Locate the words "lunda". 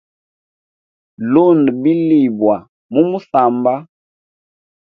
1.31-1.71